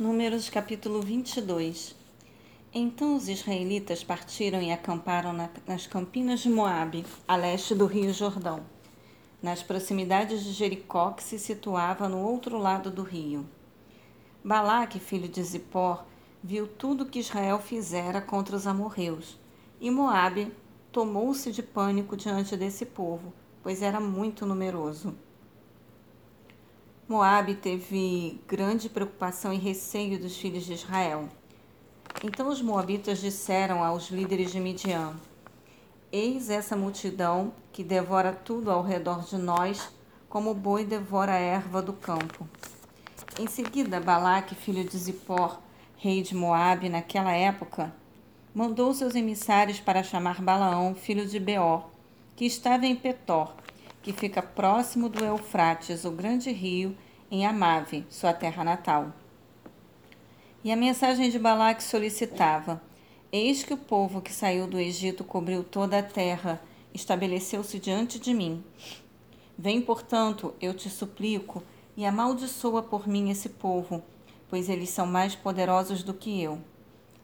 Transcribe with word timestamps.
Números 0.00 0.48
capítulo 0.48 1.02
22 1.02 1.96
Então 2.72 3.16
os 3.16 3.28
israelitas 3.28 4.04
partiram 4.04 4.62
e 4.62 4.70
acamparam 4.70 5.32
na, 5.32 5.50
nas 5.66 5.88
campinas 5.88 6.38
de 6.38 6.48
Moabe, 6.48 7.04
a 7.26 7.34
leste 7.34 7.74
do 7.74 7.84
rio 7.84 8.12
Jordão, 8.12 8.60
nas 9.42 9.60
proximidades 9.60 10.44
de 10.44 10.52
Jericó, 10.52 11.10
que 11.10 11.24
se 11.24 11.36
situava 11.36 12.08
no 12.08 12.18
outro 12.18 12.58
lado 12.58 12.92
do 12.92 13.02
rio. 13.02 13.44
Balaque, 14.44 15.00
filho 15.00 15.28
de 15.28 15.42
Zippor, 15.42 16.04
viu 16.44 16.68
tudo 16.68 17.06
que 17.06 17.18
Israel 17.18 17.58
fizera 17.58 18.20
contra 18.20 18.54
os 18.54 18.68
amorreus, 18.68 19.36
e 19.80 19.90
Moabe 19.90 20.54
tomou-se 20.92 21.50
de 21.50 21.60
pânico 21.60 22.16
diante 22.16 22.56
desse 22.56 22.86
povo, 22.86 23.32
pois 23.64 23.82
era 23.82 23.98
muito 23.98 24.46
numeroso. 24.46 25.16
Moabe 27.08 27.54
teve 27.54 28.38
grande 28.46 28.86
preocupação 28.90 29.50
e 29.50 29.56
receio 29.56 30.20
dos 30.20 30.36
filhos 30.36 30.66
de 30.66 30.74
Israel. 30.74 31.26
Então 32.22 32.48
os 32.48 32.60
moabitas 32.60 33.18
disseram 33.18 33.82
aos 33.82 34.10
líderes 34.10 34.52
de 34.52 34.60
Midian: 34.60 35.14
Eis 36.12 36.50
essa 36.50 36.76
multidão 36.76 37.54
que 37.72 37.82
devora 37.82 38.34
tudo 38.34 38.70
ao 38.70 38.82
redor 38.82 39.24
de 39.24 39.38
nós, 39.38 39.88
como 40.28 40.50
o 40.50 40.54
boi 40.54 40.84
devora 40.84 41.32
a 41.32 41.38
erva 41.38 41.80
do 41.80 41.94
campo. 41.94 42.46
Em 43.40 43.46
seguida, 43.46 43.98
Balaque, 43.98 44.54
filho 44.54 44.84
de 44.84 44.98
Zippor, 44.98 45.58
rei 45.96 46.20
de 46.20 46.34
Moabe 46.34 46.90
naquela 46.90 47.32
época, 47.32 47.90
mandou 48.54 48.92
seus 48.92 49.14
emissários 49.14 49.80
para 49.80 50.02
chamar 50.02 50.42
Balaão, 50.42 50.94
filho 50.94 51.26
de 51.26 51.40
Beor, 51.40 51.88
que 52.36 52.44
estava 52.44 52.84
em 52.84 52.94
Petor, 52.94 53.54
que 54.08 54.12
fica 54.14 54.40
próximo 54.40 55.06
do 55.06 55.22
Eufrates, 55.22 56.06
o 56.06 56.10
grande 56.10 56.50
rio, 56.50 56.96
em 57.30 57.44
Amave, 57.44 58.06
sua 58.08 58.32
terra 58.32 58.64
natal. 58.64 59.12
E 60.64 60.72
a 60.72 60.76
mensagem 60.76 61.28
de 61.28 61.38
Balaque 61.38 61.82
solicitava: 61.82 62.80
Eis 63.30 63.62
que 63.62 63.74
o 63.74 63.76
povo 63.76 64.22
que 64.22 64.32
saiu 64.32 64.66
do 64.66 64.80
Egito 64.80 65.24
cobriu 65.24 65.62
toda 65.62 65.98
a 65.98 66.02
terra, 66.02 66.58
estabeleceu-se 66.94 67.78
diante 67.78 68.18
de 68.18 68.32
mim. 68.32 68.64
Vem, 69.58 69.82
portanto, 69.82 70.54
eu 70.58 70.72
te 70.72 70.88
suplico, 70.88 71.62
e 71.94 72.06
amaldiçoa 72.06 72.82
por 72.82 73.06
mim 73.06 73.28
esse 73.28 73.50
povo, 73.50 74.02
pois 74.48 74.70
eles 74.70 74.88
são 74.88 75.06
mais 75.06 75.34
poderosos 75.34 76.02
do 76.02 76.14
que 76.14 76.42
eu. 76.42 76.58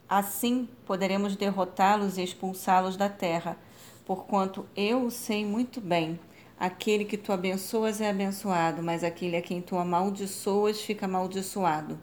Assim 0.07 0.69
poderemos 0.85 1.35
derrotá-los 1.35 2.19
e 2.19 2.23
expulsá-los 2.23 2.95
da 2.95 3.09
terra, 3.09 3.57
porquanto 4.05 4.67
eu 4.77 5.07
o 5.07 5.11
sei 5.11 5.47
muito 5.47 5.81
bem 5.81 6.21
Aquele 6.59 7.05
que 7.05 7.19
tu 7.19 7.33
abençoas 7.33 8.01
é 8.01 8.09
abençoado, 8.09 8.83
mas 8.83 9.03
aquele 9.03 9.37
a 9.37 9.43
quem 9.43 9.61
tu 9.61 9.77
amaldiçoas 9.77 10.81
fica 10.81 11.07
amaldiçoado. 11.07 11.99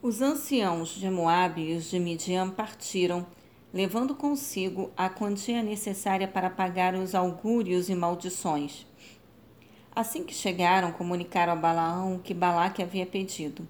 Os 0.00 0.22
anciãos 0.22 0.90
de 0.90 1.10
Moabe 1.10 1.62
e 1.62 1.76
os 1.76 1.90
de 1.90 1.98
Midian 1.98 2.50
partiram, 2.50 3.26
levando 3.72 4.14
consigo 4.14 4.90
a 4.96 5.10
quantia 5.10 5.62
necessária 5.62 6.26
para 6.26 6.48
pagar 6.48 6.94
os 6.94 7.14
augúrios 7.14 7.88
e 7.88 7.94
maldições. 7.94 8.86
Assim 9.94 10.24
que 10.24 10.32
chegaram, 10.32 10.92
comunicaram 10.92 11.52
a 11.52 11.56
Balaão 11.56 12.16
o 12.16 12.20
que 12.20 12.32
Balaque 12.32 12.82
havia 12.82 13.04
pedido. 13.04 13.68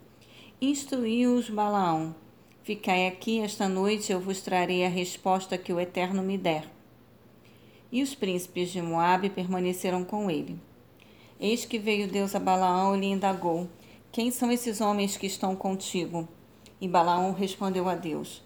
Instruiu-os 0.60 1.50
Balaão: 1.50 2.14
Ficai 2.62 3.08
aqui 3.08 3.40
esta 3.40 3.68
noite, 3.68 4.12
eu 4.12 4.20
vos 4.20 4.42
trarei 4.42 4.84
a 4.84 4.88
resposta 4.88 5.56
que 5.56 5.72
o 5.72 5.80
Eterno 5.80 6.22
me 6.22 6.36
der. 6.36 6.77
E 7.90 8.02
os 8.02 8.14
príncipes 8.14 8.70
de 8.70 8.82
Moabe 8.82 9.30
permaneceram 9.30 10.04
com 10.04 10.30
ele. 10.30 10.58
Eis 11.40 11.64
que 11.64 11.78
veio 11.78 12.06
Deus 12.06 12.34
a 12.34 12.38
Balaão 12.38 12.94
e 12.94 13.00
lhe 13.00 13.06
indagou: 13.06 13.68
Quem 14.12 14.30
são 14.30 14.52
esses 14.52 14.80
homens 14.80 15.16
que 15.16 15.26
estão 15.26 15.56
contigo? 15.56 16.28
E 16.80 16.86
Balaão 16.86 17.32
respondeu 17.32 17.88
a 17.88 17.94
Deus: 17.94 18.42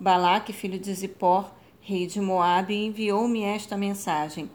Balaque, 0.00 0.52
filho 0.52 0.78
de 0.78 0.94
Zippor, 0.94 1.50
rei 1.80 2.06
de 2.06 2.20
Moabe, 2.20 2.74
enviou-me 2.74 3.42
esta 3.42 3.76
mensagem. 3.76 4.50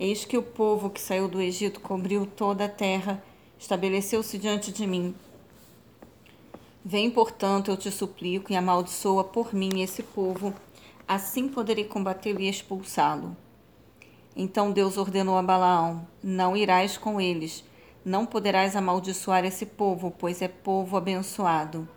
Eis 0.00 0.24
que 0.24 0.36
o 0.36 0.42
povo 0.42 0.90
que 0.90 1.00
saiu 1.00 1.28
do 1.28 1.40
Egito 1.40 1.80
cobriu 1.80 2.26
toda 2.26 2.64
a 2.64 2.68
terra, 2.68 3.22
estabeleceu-se 3.58 4.36
diante 4.36 4.72
de 4.72 4.86
mim. 4.86 5.14
Vem, 6.84 7.10
portanto, 7.10 7.70
eu 7.70 7.76
te 7.76 7.90
suplico, 7.90 8.52
e 8.52 8.56
amaldiçoa 8.56 9.24
por 9.24 9.54
mim 9.54 9.80
esse 9.80 10.02
povo, 10.02 10.54
assim 11.06 11.48
poderei 11.48 11.84
combatê-lo 11.84 12.40
e 12.40 12.48
expulsá-lo. 12.48 13.36
Então 14.38 14.70
Deus 14.70 14.98
ordenou 14.98 15.38
a 15.38 15.42
Balaão: 15.42 16.06
Não 16.22 16.54
irás 16.54 16.98
com 16.98 17.18
eles, 17.18 17.64
não 18.04 18.26
poderás 18.26 18.76
amaldiçoar 18.76 19.46
esse 19.46 19.64
povo, 19.64 20.10
pois 20.10 20.42
é 20.42 20.48
povo 20.48 20.94
abençoado. 20.94 21.88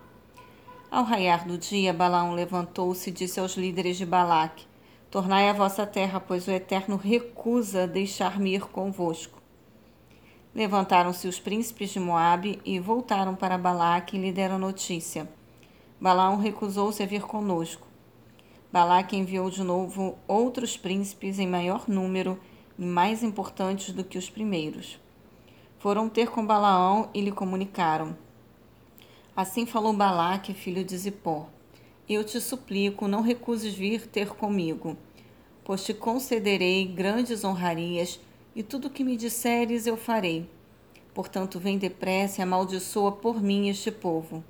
Ao 0.90 1.04
raiar 1.04 1.46
do 1.46 1.58
dia, 1.58 1.92
Balaão 1.92 2.32
levantou-se 2.32 3.10
e 3.10 3.12
disse 3.12 3.38
aos 3.38 3.56
líderes 3.56 3.98
de 3.98 4.06
Balaque: 4.06 4.66
Tornai 5.10 5.50
a 5.50 5.52
vossa 5.52 5.86
terra, 5.86 6.18
pois 6.18 6.48
o 6.48 6.50
Eterno 6.50 6.96
recusa 6.96 7.86
deixar-me 7.86 8.54
ir 8.54 8.62
convosco. 8.62 9.38
Levantaram-se 10.54 11.28
os 11.28 11.38
príncipes 11.38 11.90
de 11.90 12.00
Moabe 12.00 12.58
e 12.64 12.80
voltaram 12.80 13.36
para 13.36 13.58
Balaque 13.58 14.16
e 14.16 14.20
lhe 14.20 14.32
deram 14.32 14.58
notícia. 14.58 15.28
Balaão 16.00 16.38
recusou-se 16.38 17.02
a 17.02 17.06
vir 17.06 17.22
conosco. 17.22 17.89
Balaque 18.72 19.16
enviou 19.16 19.50
de 19.50 19.64
novo 19.64 20.16
outros 20.28 20.76
príncipes 20.76 21.40
em 21.40 21.46
maior 21.46 21.88
número 21.88 22.38
e 22.78 22.84
mais 22.84 23.20
importantes 23.20 23.92
do 23.92 24.04
que 24.04 24.16
os 24.16 24.30
primeiros. 24.30 24.96
Foram 25.80 26.08
ter 26.08 26.30
com 26.30 26.46
Balaão 26.46 27.10
e 27.12 27.20
lhe 27.20 27.32
comunicaram. 27.32 28.16
Assim 29.34 29.66
falou 29.66 29.92
Balaque, 29.92 30.54
filho 30.54 30.84
de 30.84 30.96
Zippor: 30.96 31.46
Eu 32.08 32.22
te 32.22 32.40
suplico, 32.40 33.08
não 33.08 33.22
recuses 33.22 33.74
vir 33.74 34.06
ter 34.06 34.28
comigo, 34.28 34.96
pois 35.64 35.82
te 35.82 35.92
concederei 35.92 36.84
grandes 36.84 37.42
honrarias 37.42 38.20
e 38.54 38.62
tudo 38.62 38.86
o 38.86 38.90
que 38.90 39.02
me 39.02 39.16
disseres 39.16 39.88
eu 39.88 39.96
farei. 39.96 40.48
Portanto, 41.12 41.58
vem 41.58 41.76
depressa 41.76 42.40
e 42.40 42.42
amaldiçoa 42.42 43.10
por 43.10 43.42
mim 43.42 43.68
este 43.68 43.90
povo. 43.90 44.44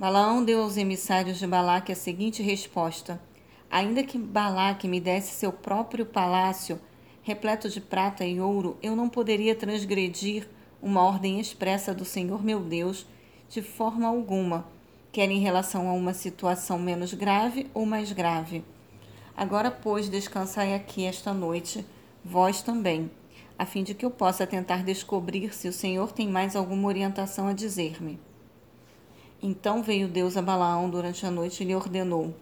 Balaão 0.00 0.42
deu 0.42 0.62
aos 0.62 0.78
emissários 0.78 1.38
de 1.38 1.46
Balaque 1.46 1.92
a 1.92 1.94
seguinte 1.94 2.42
resposta: 2.42 3.20
Ainda 3.70 4.02
que 4.02 4.16
Balaque 4.16 4.88
me 4.88 4.98
desse 4.98 5.32
seu 5.32 5.52
próprio 5.52 6.06
palácio, 6.06 6.80
repleto 7.22 7.68
de 7.68 7.82
prata 7.82 8.24
e 8.24 8.40
ouro, 8.40 8.78
eu 8.82 8.96
não 8.96 9.10
poderia 9.10 9.54
transgredir 9.54 10.48
uma 10.80 11.02
ordem 11.02 11.38
expressa 11.38 11.92
do 11.92 12.06
Senhor 12.06 12.42
meu 12.42 12.60
Deus 12.60 13.06
de 13.50 13.60
forma 13.60 14.08
alguma, 14.08 14.66
quer 15.12 15.30
em 15.30 15.40
relação 15.40 15.86
a 15.86 15.92
uma 15.92 16.14
situação 16.14 16.78
menos 16.78 17.12
grave 17.12 17.66
ou 17.74 17.84
mais 17.84 18.10
grave. 18.10 18.64
Agora, 19.36 19.70
pois, 19.70 20.08
descansai 20.08 20.74
aqui 20.74 21.04
esta 21.04 21.34
noite, 21.34 21.84
vós 22.24 22.62
também, 22.62 23.10
a 23.58 23.66
fim 23.66 23.82
de 23.82 23.92
que 23.92 24.06
eu 24.06 24.10
possa 24.10 24.46
tentar 24.46 24.82
descobrir 24.82 25.54
se 25.54 25.68
o 25.68 25.74
Senhor 25.74 26.10
tem 26.10 26.26
mais 26.26 26.56
alguma 26.56 26.88
orientação 26.88 27.48
a 27.48 27.52
dizer-me. 27.52 28.18
Então 29.42 29.82
veio 29.82 30.06
Deus 30.06 30.36
a 30.36 30.42
Balaão 30.42 30.90
durante 30.90 31.24
a 31.24 31.30
noite 31.30 31.62
e 31.62 31.66
lhe 31.66 31.74
ordenou: 31.74 32.34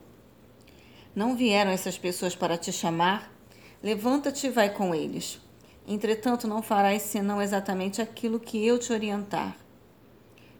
Não 1.14 1.36
vieram 1.36 1.70
essas 1.70 1.96
pessoas 1.96 2.34
para 2.34 2.58
te 2.58 2.72
chamar? 2.72 3.32
Levanta-te 3.80 4.48
e 4.48 4.50
vai 4.50 4.70
com 4.70 4.92
eles. 4.92 5.40
Entretanto, 5.86 6.48
não 6.48 6.60
farás 6.60 7.02
senão 7.02 7.40
exatamente 7.40 8.02
aquilo 8.02 8.40
que 8.40 8.66
eu 8.66 8.78
te 8.78 8.92
orientar. 8.92 9.56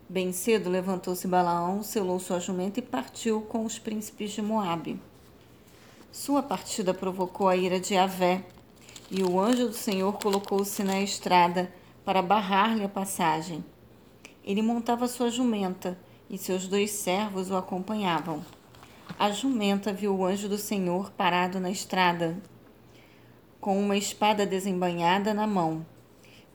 Bem 0.09 0.33
cedo 0.33 0.71
levantou-se 0.71 1.27
Balaão, 1.27 1.83
selou 1.83 2.21
sua 2.21 2.39
jumenta 2.39 2.79
e 2.79 2.83
partiu 2.83 3.43
com 3.43 3.65
os 3.65 3.79
príncipes 3.79 4.31
de 4.31 4.41
Moabe. 4.41 4.99
Sua 6.13 6.43
partida 6.43 6.95
provocou 6.95 7.49
a 7.49 7.57
ira 7.57 7.79
de 7.79 7.97
Avé, 7.97 8.43
e 9.11 9.23
o 9.23 9.39
anjo 9.39 9.69
do 9.69 9.75
Senhor 9.75 10.15
colocou-se 10.15 10.83
na 10.83 11.01
estrada 11.01 11.71
para 12.05 12.23
barrar-lhe 12.23 12.85
a 12.85 12.89
passagem. 12.89 13.63
Ele 14.43 14.63
montava 14.63 15.09
sua 15.09 15.31
jumenta 15.31 15.99
e 16.31 16.37
seus 16.37 16.67
dois 16.67 16.91
servos 16.91 17.51
o 17.51 17.57
acompanhavam. 17.57 18.45
A 19.19 19.31
jumenta 19.31 19.93
viu 19.93 20.15
o 20.15 20.25
anjo 20.25 20.49
do 20.49 20.59
Senhor 20.59 21.11
parado 21.11 21.59
na 21.59 21.71
estrada, 21.71 22.37
com 23.61 23.79
uma 23.79 23.97
espada 23.97 24.47
desembanhada 24.47 25.35
na 25.35 25.47
mão. 25.47 25.85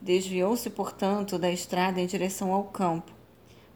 Desviou-se, 0.00 0.70
portanto, 0.70 1.38
da 1.38 1.50
estrada 1.50 2.00
em 2.00 2.06
direção 2.06 2.52
ao 2.52 2.64
campo. 2.64 3.12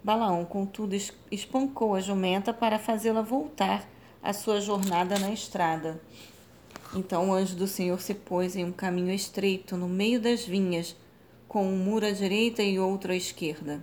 Balaão, 0.03 0.45
contudo, 0.45 0.97
espancou 1.31 1.95
a 1.95 2.01
jumenta 2.01 2.53
para 2.53 2.79
fazê-la 2.79 3.21
voltar 3.21 3.89
à 4.23 4.33
sua 4.33 4.61
jornada 4.61 5.19
na 5.19 5.31
estrada. 5.31 6.01
Então 6.95 7.31
o 7.31 7.35
anjo 7.35 7.55
do 7.57 7.67
Senhor 7.67 8.01
se 8.01 8.15
pôs 8.15 8.57
em 8.57 8.65
um 8.65 8.73
caminho 8.73 9.13
estreito 9.13 9.77
no 9.77 9.89
meio 9.89 10.21
das 10.21 10.45
vinhas, 10.47 10.97
com 11.47 11.67
um 11.67 11.77
muro 11.77 12.07
à 12.07 12.11
direita 12.11 12.63
e 12.63 12.79
outro 12.79 13.13
à 13.13 13.17
esquerda. 13.17 13.83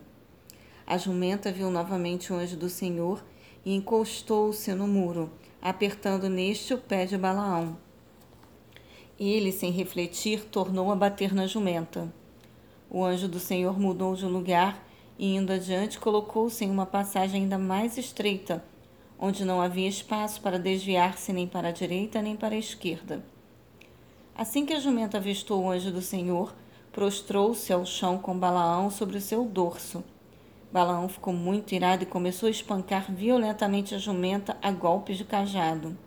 A 0.87 0.97
jumenta 0.99 1.51
viu 1.51 1.71
novamente 1.71 2.31
o 2.31 2.35
anjo 2.35 2.55
do 2.55 2.69
Senhor 2.69 3.23
e 3.65 3.73
encostou-se 3.73 4.71
no 4.75 4.87
muro, 4.87 5.31
apertando 5.59 6.29
neste 6.29 6.75
o 6.75 6.77
pé 6.77 7.07
de 7.07 7.17
Balaão. 7.17 7.75
Ele, 9.19 9.51
sem 9.51 9.71
refletir, 9.71 10.45
tornou 10.45 10.91
a 10.91 10.95
bater 10.95 11.33
na 11.33 11.47
jumenta. 11.47 12.13
O 12.87 13.03
anjo 13.03 13.27
do 13.27 13.39
Senhor 13.39 13.79
mudou 13.79 14.15
de 14.15 14.25
lugar 14.25 14.85
e, 15.17 15.35
indo 15.35 15.51
adiante, 15.51 15.97
colocou-se 15.97 16.63
em 16.63 16.69
uma 16.69 16.85
passagem 16.85 17.41
ainda 17.41 17.57
mais 17.57 17.97
estreita, 17.97 18.63
onde 19.17 19.43
não 19.43 19.59
havia 19.59 19.87
espaço 19.87 20.39
para 20.39 20.59
desviar-se 20.59 21.33
nem 21.33 21.47
para 21.47 21.69
a 21.69 21.71
direita 21.71 22.21
nem 22.21 22.35
para 22.35 22.53
a 22.53 22.59
esquerda. 22.59 23.25
Assim 24.35 24.65
que 24.65 24.73
a 24.73 24.79
jumenta 24.79 25.17
avistou 25.17 25.63
o 25.63 25.71
anjo 25.71 25.91
do 25.91 26.01
Senhor, 26.01 26.53
prostrou-se 26.91 27.73
ao 27.73 27.85
chão 27.85 28.19
com 28.19 28.37
Balaão 28.37 28.91
sobre 28.91 29.17
o 29.17 29.21
seu 29.21 29.45
dorso. 29.45 30.03
Balaão 30.75 31.07
ficou 31.07 31.31
muito 31.31 31.73
irado 31.73 32.03
e 32.03 32.05
começou 32.05 32.47
a 32.47 32.49
espancar 32.49 33.09
violentamente 33.09 33.95
a 33.95 33.97
jumenta 33.97 34.57
a 34.61 34.71
golpes 34.71 35.17
de 35.17 35.23
cajado. 35.23 35.97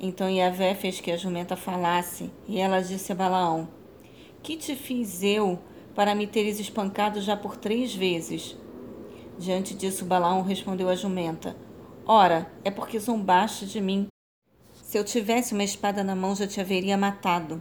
Então 0.00 0.26
Yahvé 0.30 0.74
fez 0.74 1.02
que 1.02 1.10
a 1.10 1.18
jumenta 1.18 1.54
falasse, 1.54 2.30
e 2.48 2.58
ela 2.58 2.80
disse 2.80 3.12
a 3.12 3.14
Balaão: 3.14 3.68
Que 4.42 4.56
te 4.56 4.74
fiz 4.74 5.22
eu 5.22 5.58
para 5.94 6.14
me 6.14 6.26
teres 6.26 6.58
espancado 6.58 7.20
já 7.20 7.36
por 7.36 7.58
três 7.58 7.94
vezes? 7.94 8.56
Diante 9.38 9.74
disso, 9.74 10.06
Balaão 10.06 10.40
respondeu 10.40 10.88
à 10.88 10.94
jumenta: 10.94 11.54
Ora, 12.06 12.50
é 12.64 12.70
porque 12.70 12.98
zombaste 12.98 13.66
de 13.66 13.82
mim 13.82 14.06
se 14.72 14.96
eu 14.96 15.04
tivesse 15.04 15.52
uma 15.52 15.62
espada 15.62 16.02
na 16.02 16.16
mão, 16.16 16.34
já 16.34 16.46
te 16.46 16.58
haveria 16.58 16.96
matado. 16.96 17.60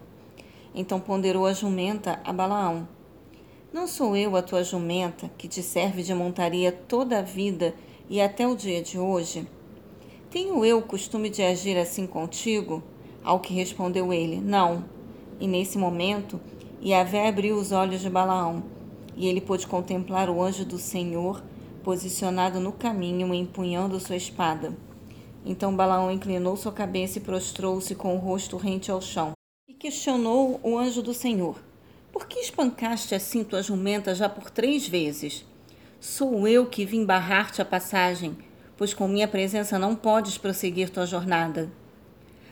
Então 0.74 1.01
ponderou 1.01 1.45
a 1.45 1.51
jumenta 1.51 2.22
a 2.24 2.31
Balaão: 2.31 2.88
Não 3.75 3.88
sou 3.88 4.16
eu 4.16 4.38
a 4.38 4.42
tua 4.42 4.63
jumenta, 4.63 5.30
que 5.38 5.50
te 5.50 5.62
serve 5.62 6.01
de 6.01 6.13
montaria 6.13 6.72
toda 6.72 7.19
a 7.19 7.22
vida 7.22 7.75
e 8.10 8.22
até 8.22 8.48
o 8.48 8.56
dia 8.56 8.81
de 8.81 8.98
hoje? 8.98 9.45
Tenho 10.30 10.63
eu 10.63 10.81
costume 10.81 11.30
de 11.30 11.42
agir 11.42 11.77
assim 11.77 12.07
contigo? 12.07 12.81
Ao 13.22 13.38
que 13.38 13.54
respondeu 13.54 14.13
ele: 14.13 14.39
Não. 14.39 14.86
E 15.42 15.45
nesse 15.45 15.77
momento, 15.77 16.39
Yahvé 16.81 17.27
abriu 17.27 17.57
os 17.57 17.74
olhos 17.74 18.00
de 18.00 18.10
Balaão, 18.10 18.63
e 19.13 19.27
ele 19.27 19.42
pôde 19.42 19.68
contemplar 19.68 20.30
o 20.30 20.42
anjo 20.42 20.63
do 20.63 20.77
Senhor 20.77 21.44
posicionado 21.83 22.62
no 22.62 22.72
caminho, 22.72 23.33
empunhando 23.33 24.00
sua 24.00 24.16
espada. 24.16 24.74
Então 25.45 25.75
Balaão 25.75 26.10
inclinou 26.10 26.56
sua 26.56 26.72
cabeça 26.72 27.18
e 27.18 27.22
prostrou-se 27.22 27.94
com 27.94 28.16
o 28.16 28.19
rosto 28.19 28.56
rente 28.56 28.89
ao 28.89 29.01
chão. 29.01 29.33
E 29.68 29.74
questionou 29.74 30.62
o 30.63 30.77
anjo 30.77 31.04
do 31.04 31.13
Senhor: 31.13 31.57
espancaste 32.45 33.15
assim 33.15 33.44
tua 33.44 33.62
jumenta 33.62 34.13
já 34.13 34.30
por 34.30 34.50
três 34.50 34.88
vezes? 34.88 35.45
Sou 36.00 36.47
eu 36.47 36.65
que 36.68 36.86
vim 36.86 37.03
barrar-te 37.03 37.62
a 37.62 37.65
passagem, 37.65 38.38
pois 38.77 38.94
com 38.94 39.07
minha 39.07 39.27
presença 39.27 39.80
não 39.80 39.95
podes 39.95 40.38
prosseguir 40.38 40.89
tua 40.89 41.06
jornada. 41.06 41.71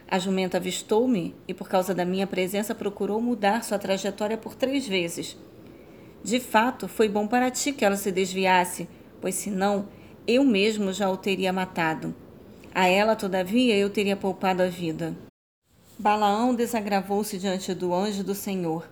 A 0.07 0.19
jumenta 0.19 0.57
avistou-me 0.57 1.35
e, 1.47 1.53
por 1.53 1.69
causa 1.69 1.93
da 1.93 2.05
minha 2.05 2.27
presença, 2.27 2.75
procurou 2.75 3.21
mudar 3.21 3.63
sua 3.63 3.79
trajetória 3.79 4.37
por 4.37 4.55
três 4.55 4.87
vezes. 4.87 5.37
De 6.23 6.39
fato, 6.39 6.87
foi 6.87 7.07
bom 7.07 7.27
para 7.27 7.51
ti 7.51 7.71
que 7.71 7.85
ela 7.85 7.95
se 7.95 8.11
desviasse, 8.11 8.87
pois 9.21 9.35
senão 9.35 9.87
eu 10.27 10.43
mesmo 10.43 10.91
já 10.91 11.09
o 11.09 11.17
teria 11.17 11.53
matado. 11.53 12.15
A 12.73 12.87
ela, 12.87 13.15
todavia, 13.15 13.75
eu 13.75 13.89
teria 13.89 14.15
poupado 14.15 14.63
a 14.63 14.67
vida. 14.67 15.15
Balaão 15.97 16.55
desagravou-se 16.55 17.37
diante 17.37 17.73
do 17.73 17.93
anjo 17.93 18.23
do 18.23 18.33
Senhor. 18.33 18.87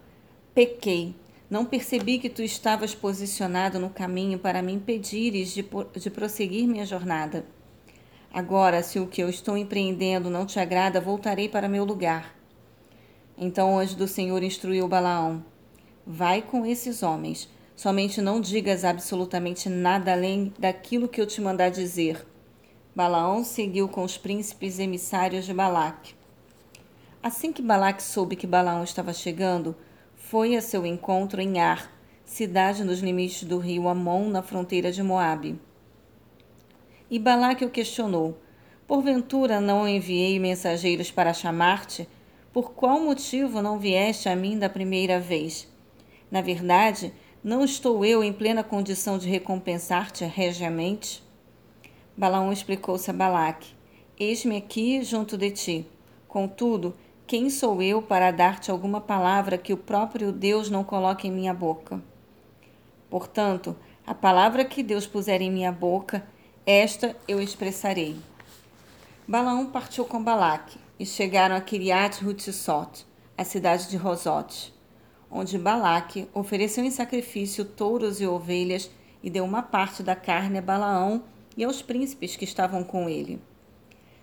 Pequei. 0.54 1.16
Não 1.50 1.66
percebi 1.66 2.18
que 2.18 2.30
tu 2.30 2.42
estavas 2.42 2.96
posicionado 2.96 3.80
no 3.80 3.90
caminho 3.90 4.40
para 4.40 4.62
me 4.62 4.72
impedires 4.72 5.54
de, 5.54 5.66
de 5.96 6.10
prosseguir 6.10 6.68
minha 6.68 6.86
jornada. 6.86 7.46
Agora, 8.34 8.82
se 8.82 9.00
o 9.00 9.08
que 9.08 9.22
eu 9.22 9.30
estou 9.30 9.58
empreendendo 9.58 10.30
não 10.30 10.46
te 10.46 10.60
agrada, 10.60 11.02
voltarei 11.02 11.50
para 11.50 11.68
meu 11.68 11.84
lugar. 11.84 12.36
Então 13.38 13.74
o 13.74 13.80
anjo 13.80 13.96
do 13.96 14.08
Senhor 14.08 14.42
instruiu 14.44 14.88
Balaão: 14.88 15.44
Vai 16.08 16.42
com 16.42 16.66
esses 16.66 17.04
homens, 17.04 17.50
somente 17.76 18.22
não 18.22 18.40
digas 18.40 18.86
absolutamente 18.86 19.68
nada 19.68 20.14
além 20.14 20.54
daquilo 20.58 21.10
que 21.10 21.20
eu 21.20 21.26
te 21.26 21.42
mandar 21.42 21.70
dizer 21.70 22.26
Balaão 22.94 23.42
seguiu 23.42 23.88
com 23.88 24.04
os 24.04 24.18
príncipes 24.18 24.78
emissários 24.78 25.46
de 25.46 25.54
Balaque. 25.54 26.14
Assim 27.24 27.54
que 27.54 27.62
Balaque 27.62 28.04
soube 28.04 28.36
que 28.36 28.46
Balaão 28.46 28.84
estava 28.84 29.14
chegando, 29.14 29.74
foi 30.32 30.56
a 30.56 30.62
seu 30.62 30.86
encontro 30.86 31.42
em 31.42 31.60
Ar, 31.60 31.92
cidade 32.24 32.86
nos 32.86 33.02
limites 33.02 33.44
do 33.44 33.58
rio 33.58 33.90
Amon, 33.90 34.30
na 34.30 34.42
fronteira 34.42 34.90
de 34.90 35.04
Moabe. 35.04 35.60
E 37.10 37.20
Balaque 37.20 37.66
o 37.66 37.70
questionou: 37.70 38.38
Porventura 38.88 39.60
não 39.60 39.86
enviei 39.86 40.40
mensageiros 40.40 41.12
para 41.12 41.34
chamar-te? 41.34 42.08
Por 42.54 42.72
qual 42.72 43.02
motivo 43.02 43.62
não 43.62 43.78
vieste 43.78 44.30
a 44.30 44.36
mim 44.38 44.58
da 44.58 44.70
primeira 44.70 45.20
vez? 45.20 45.68
Na 46.32 46.40
verdade, 46.40 47.14
não 47.44 47.66
estou 47.66 48.06
eu 48.06 48.24
em 48.24 48.32
plena 48.32 48.64
condição 48.64 49.18
de 49.18 49.28
recompensar-te 49.28 50.24
regiamente? 50.24 51.22
Balaão 52.16 52.54
explicou-se 52.54 53.10
a 53.10 53.14
Balaque: 53.14 53.76
Eis-me 54.18 54.56
aqui 54.56 55.04
junto 55.04 55.38
de 55.38 55.52
ti. 55.52 55.86
Contudo, 56.26 56.96
quem 57.32 57.50
sou 57.50 57.82
eu 57.82 58.02
para 58.02 58.30
dar-te 58.30 58.70
alguma 58.70 59.00
palavra 59.00 59.58
que 59.58 59.72
o 59.72 59.78
próprio 59.78 60.34
Deus 60.34 60.70
não 60.70 60.84
coloque 60.84 61.30
em 61.30 61.32
minha 61.32 61.54
boca? 61.54 62.04
Portanto, 63.10 63.74
a 64.06 64.14
palavra 64.14 64.66
que 64.66 64.84
Deus 64.84 65.08
puser 65.08 65.42
em 65.42 65.50
minha 65.50 65.72
boca, 65.72 66.28
esta 66.66 67.16
eu 67.30 67.42
expressarei. 67.42 68.18
Balaão 69.26 69.68
partiu 69.68 70.04
com 70.04 70.22
Balaque 70.22 70.78
e 71.00 71.06
chegaram 71.06 71.56
a 71.56 71.62
Kiriat 71.62 72.22
Hutsot, 72.22 73.06
a 73.38 73.46
cidade 73.46 73.90
de 73.90 73.96
Rosote, 73.96 74.74
onde 75.32 75.58
Balaque 75.58 76.28
ofereceu 76.34 76.84
em 76.84 76.92
sacrifício 76.92 77.64
touros 77.64 78.20
e 78.20 78.28
ovelhas 78.28 78.92
e 79.24 79.30
deu 79.30 79.46
uma 79.46 79.64
parte 79.64 80.04
da 80.04 80.18
carne 80.18 80.58
a 80.58 80.62
Balaão 80.62 81.24
e 81.56 81.64
aos 81.64 81.82
príncipes 81.82 82.36
que 82.36 82.44
estavam 82.44 82.84
com 82.84 83.08
ele. 83.08 83.42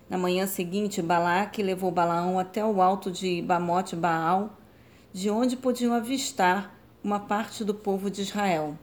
Na 0.09 0.17
manhã 0.17 0.47
seguinte, 0.47 1.03
Balaque 1.03 1.61
levou 1.61 1.91
Balaão 1.91 2.39
até 2.39 2.65
o 2.65 2.81
alto 2.81 3.11
de 3.11 3.43
Bamote 3.43 3.95
Baal, 3.95 4.57
de 5.13 5.29
onde 5.29 5.55
podiam 5.55 5.93
avistar 5.93 6.75
uma 7.03 7.19
parte 7.19 7.63
do 7.63 7.75
povo 7.75 8.09
de 8.09 8.23
Israel. 8.23 8.75